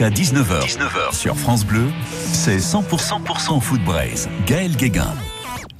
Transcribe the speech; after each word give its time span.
À 0.00 0.10
19h, 0.10 0.60
19h 0.60 1.12
sur 1.12 1.36
France 1.36 1.64
Bleu, 1.64 1.90
c'est 2.32 2.58
100%, 2.58 2.84
100% 3.26 3.60
foot 3.60 3.82
braise. 3.82 4.28
Gaël 4.46 4.76
Guéguin. 4.76 5.12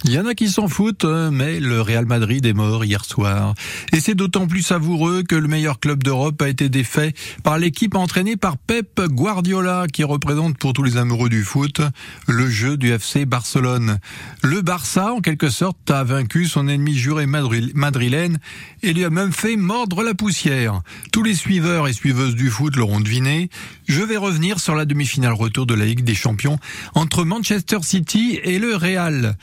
Il 0.04 0.12
y 0.12 0.18
en 0.18 0.26
a 0.26 0.34
qui 0.34 0.48
s'en 0.48 0.68
foutent, 0.68 1.04
hein, 1.04 1.30
mais 1.33 1.58
le 1.58 1.80
Real 1.80 2.06
Madrid 2.06 2.46
est 2.46 2.52
mort 2.52 2.84
hier 2.84 3.04
soir. 3.04 3.54
Et 3.92 3.98
c'est 3.98 4.14
d'autant 4.14 4.46
plus 4.46 4.62
savoureux 4.62 5.25
que 5.25 5.34
le 5.34 5.48
meilleur 5.48 5.80
club 5.80 6.05
d'Europe 6.05 6.41
a 6.41 6.48
été 6.48 6.68
défait 6.68 7.14
par 7.42 7.58
l'équipe 7.58 7.96
entraînée 7.96 8.37
par 8.37 8.59
Pep 8.59 9.00
Guardiola, 9.00 9.87
qui 9.93 10.05
représente 10.05 10.57
pour 10.57 10.73
tous 10.73 10.84
les 10.84 10.98
amoureux 10.98 11.29
du 11.29 11.43
foot 11.43 11.80
le 12.29 12.48
jeu 12.48 12.77
du 12.77 12.93
FC 12.93 13.27
Barcelone. 13.27 13.98
Le 14.43 14.62
Barça, 14.62 15.12
en 15.12 15.21
quelque 15.21 15.50
sorte, 15.50 15.91
a 15.91 16.05
vaincu 16.05 16.46
son 16.46 16.69
ennemi 16.69 16.95
juré 16.95 17.27
madrilène 17.27 18.39
et 18.85 18.93
lui 18.93 19.05
a 19.05 19.11
même 19.11 19.33
fait 19.33 19.57
mordre 19.57 20.05
la 20.05 20.15
poussière. 20.15 20.80
Tous 21.12 21.25
les 21.25 21.35
suiveurs 21.35 21.89
et 21.89 21.93
suiveuses 21.93 22.37
du 22.37 22.51
foot 22.51 22.77
l'auront 22.77 23.01
deviné. 23.01 23.51
Je 23.89 24.03
vais 24.03 24.17
revenir 24.17 24.61
sur 24.61 24.77
la 24.77 24.85
demi-finale 24.85 25.33
retour 25.33 25.67
de 25.67 25.75
la 25.75 25.87
Ligue 25.87 26.05
des 26.05 26.15
Champions 26.15 26.58
entre 26.94 27.25
Manchester 27.25 27.79
City 27.82 28.39
et 28.44 28.61
le 28.61 28.76
Real. 28.76 29.36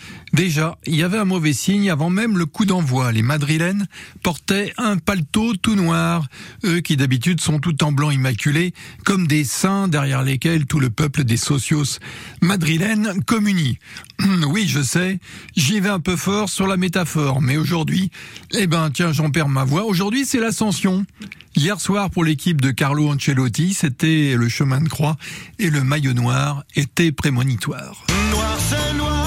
Déjà, 0.46 0.78
il 0.86 0.96
y 0.96 1.02
avait 1.02 1.18
un 1.18 1.26
mauvais 1.26 1.54
signe 1.54 1.90
avant 1.90 2.12
même 2.12 2.38
le 2.38 2.46
coup 2.46 2.66
d'envoi. 2.66 3.12
Les 3.12 3.24
Madrilènes 3.24 3.88
portaient 4.22 4.74
un 4.78 4.98
paletot 4.98 5.56
tout 5.56 5.74
noir, 5.74 6.28
eux 6.64 6.82
qui 6.82 6.98
d'habitude 6.98 7.42
sont 7.42 7.58
tout 7.58 7.84
en 7.84 7.92
blanc 7.92 8.12
immaculé, 8.12 8.72
comme 9.06 9.26
des 9.26 9.44
saints 9.44 9.88
derrière 9.88 10.22
lesquels 10.22 10.68
tout 10.68 10.80
le 10.80 10.92
peuple 10.92 11.24
des 11.24 11.38
socios 11.38 11.98
madrilènes 12.42 13.24
communie. 13.24 13.80
Oui, 14.48 14.68
je 14.68 14.84
sais, 14.84 15.20
j'y 15.56 15.80
vais 15.80 15.90
un 15.90 16.00
peu 16.00 16.16
fort 16.16 16.48
sur 16.48 16.68
la 16.68 16.78
métaphore, 16.78 17.42
mais 17.42 17.58
aujourd'hui, 17.58 18.12
eh 18.52 18.68
ben 18.68 18.92
tiens, 18.92 19.12
j'en 19.12 19.32
perds 19.32 19.50
ma 19.50 19.64
voix. 19.64 19.86
Aujourd'hui, 19.86 20.28
c'est 20.28 20.40
l'ascension. 20.40 21.08
Hier 21.56 21.82
soir, 21.82 22.12
pour 22.12 22.24
l'équipe 22.24 22.62
de 22.62 22.70
Carlo 22.70 23.10
Ancelotti, 23.10 23.74
c'était 23.74 24.36
le 24.38 24.48
chemin 24.48 24.80
de 24.80 24.90
croix 24.90 25.18
et 25.58 25.72
le 25.72 25.84
maillot 25.84 26.14
noir 26.14 26.64
était 26.76 27.12
prémonitoire. 27.12 28.06
Noir, 28.32 28.58
c'est 28.60 28.94
noir. 28.96 29.26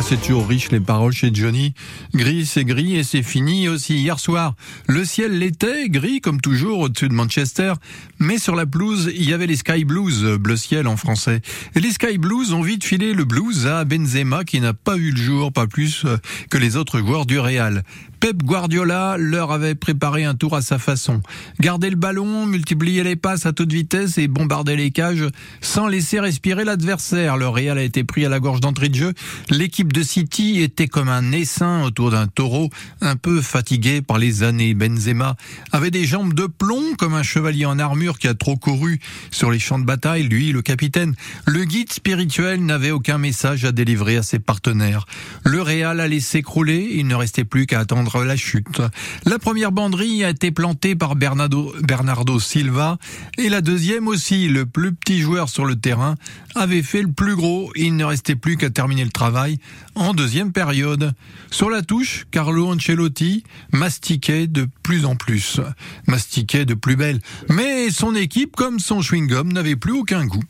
Ah, 0.00 0.02
c'est 0.02 0.16
toujours 0.16 0.48
riche 0.48 0.70
les 0.70 0.80
paroles 0.80 1.12
chez 1.12 1.30
Johnny. 1.30 1.74
Gris, 2.14 2.46
c'est 2.46 2.64
gris 2.64 2.96
et 2.96 3.02
c'est 3.02 3.22
fini 3.22 3.68
aussi. 3.68 3.96
Hier 3.96 4.18
soir, 4.18 4.54
le 4.88 5.04
ciel 5.04 5.38
l'était, 5.38 5.90
gris 5.90 6.22
comme 6.22 6.40
toujours 6.40 6.78
au-dessus 6.78 7.10
de 7.10 7.12
Manchester, 7.12 7.74
mais 8.18 8.38
sur 8.38 8.56
la 8.56 8.64
pelouse, 8.64 9.12
il 9.14 9.28
y 9.28 9.34
avait 9.34 9.46
les 9.46 9.56
Sky 9.56 9.84
Blues, 9.84 10.38
bleu 10.40 10.56
ciel 10.56 10.86
en 10.86 10.96
français. 10.96 11.42
Et 11.74 11.80
les 11.80 11.90
Sky 11.90 12.16
Blues 12.16 12.54
ont 12.54 12.62
vite 12.62 12.82
filé 12.82 13.12
le 13.12 13.26
blues 13.26 13.66
à 13.66 13.84
Benzema 13.84 14.44
qui 14.44 14.62
n'a 14.62 14.72
pas 14.72 14.96
eu 14.96 15.10
le 15.10 15.18
jour, 15.18 15.52
pas 15.52 15.66
plus 15.66 16.06
euh, 16.06 16.16
que 16.48 16.56
les 16.56 16.76
autres 16.76 17.00
joueurs 17.00 17.26
du 17.26 17.38
Real. 17.38 17.82
Pep 18.20 18.42
Guardiola 18.42 19.16
leur 19.18 19.50
avait 19.50 19.74
préparé 19.74 20.24
un 20.24 20.34
tour 20.34 20.54
à 20.54 20.60
sa 20.60 20.78
façon. 20.78 21.22
Garder 21.58 21.88
le 21.88 21.96
ballon, 21.96 22.44
multiplier 22.44 23.02
les 23.02 23.16
passes 23.16 23.46
à 23.46 23.54
toute 23.54 23.72
vitesse 23.72 24.18
et 24.18 24.28
bombarder 24.28 24.76
les 24.76 24.90
cages 24.90 25.24
sans 25.62 25.88
laisser 25.88 26.20
respirer 26.20 26.64
l'adversaire. 26.64 27.38
Le 27.38 27.48
Real 27.48 27.78
a 27.78 27.82
été 27.82 28.04
pris 28.04 28.26
à 28.26 28.28
la 28.28 28.38
gorge 28.38 28.60
d'entrée 28.60 28.90
de 28.90 28.94
jeu. 28.94 29.14
L'équipe 29.48 29.90
de 29.90 30.02
City 30.02 30.60
était 30.60 30.86
comme 30.86 31.08
un 31.08 31.32
essaim 31.32 31.82
autour 31.82 32.10
d'un 32.10 32.26
taureau, 32.26 32.68
un 33.00 33.16
peu 33.16 33.40
fatigué 33.40 34.02
par 34.02 34.18
les 34.18 34.42
années. 34.42 34.74
Benzema 34.74 35.36
avait 35.72 35.90
des 35.90 36.04
jambes 36.04 36.34
de 36.34 36.46
plomb 36.46 36.94
comme 36.98 37.14
un 37.14 37.22
chevalier 37.22 37.64
en 37.64 37.78
armure 37.78 38.18
qui 38.18 38.28
a 38.28 38.34
trop 38.34 38.56
couru 38.56 39.00
sur 39.30 39.50
les 39.50 39.58
champs 39.58 39.78
de 39.78 39.86
bataille. 39.86 40.24
Lui, 40.24 40.52
le 40.52 40.60
capitaine, 40.60 41.14
le 41.46 41.64
guide 41.64 41.90
spirituel 41.90 42.62
n'avait 42.66 42.90
aucun 42.90 43.16
message 43.16 43.64
à 43.64 43.72
délivrer 43.72 44.18
à 44.18 44.22
ses 44.22 44.40
partenaires. 44.40 45.06
Le 45.42 45.62
Real 45.62 46.00
allait 46.00 46.20
s'écrouler. 46.20 46.90
Il 46.92 47.06
ne 47.06 47.14
restait 47.14 47.44
plus 47.44 47.64
qu'à 47.64 47.80
la 48.18 48.36
chute. 48.36 48.82
La 49.24 49.38
première 49.38 49.72
banderie 49.72 50.24
a 50.24 50.30
été 50.30 50.50
plantée 50.50 50.94
par 50.94 51.16
Bernardo, 51.16 51.74
Bernardo 51.82 52.40
Silva 52.40 52.98
et 53.38 53.48
la 53.48 53.60
deuxième 53.60 54.08
aussi. 54.08 54.48
Le 54.48 54.66
plus 54.66 54.92
petit 54.92 55.20
joueur 55.20 55.48
sur 55.48 55.64
le 55.64 55.76
terrain 55.76 56.16
avait 56.54 56.82
fait 56.82 57.02
le 57.02 57.12
plus 57.12 57.36
gros. 57.36 57.70
Il 57.76 57.96
ne 57.96 58.04
restait 58.04 58.34
plus 58.34 58.56
qu'à 58.56 58.70
terminer 58.70 59.04
le 59.04 59.10
travail 59.10 59.58
en 59.94 60.14
deuxième 60.14 60.52
période. 60.52 61.12
Sur 61.50 61.70
la 61.70 61.82
touche, 61.82 62.26
Carlo 62.30 62.68
Ancelotti 62.68 63.44
mastiquait 63.72 64.46
de 64.46 64.68
plus 64.82 65.04
en 65.04 65.16
plus, 65.16 65.60
mastiquait 66.06 66.64
de 66.64 66.74
plus 66.74 66.96
belle. 66.96 67.20
Mais 67.48 67.90
son 67.90 68.14
équipe, 68.14 68.56
comme 68.56 68.78
son 68.78 69.00
chewing-gum, 69.00 69.52
n'avait 69.52 69.76
plus 69.76 69.92
aucun 69.92 70.26
goût. 70.26 70.44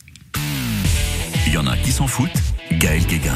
Il 1.47 1.53
y 1.53 1.59
en 1.59 1.67
a 1.67 1.77
qui 1.77 1.93
s'en 1.93 2.07
foutent. 2.07 2.31
Gaël 2.73 3.05
Guéguin. 3.07 3.35